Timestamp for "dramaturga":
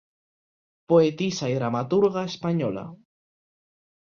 1.59-2.23